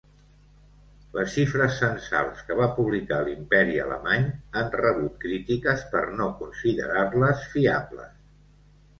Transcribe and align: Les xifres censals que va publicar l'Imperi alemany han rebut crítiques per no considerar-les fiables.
Les 1.15 1.27
xifres 1.33 1.73
censals 1.81 2.39
que 2.47 2.55
va 2.59 2.69
publicar 2.77 3.19
l'Imperi 3.27 3.77
alemany 3.83 4.25
han 4.61 4.71
rebut 4.81 5.19
crítiques 5.25 5.83
per 5.97 6.01
no 6.23 6.31
considerar-les 6.41 7.45
fiables. 7.53 8.17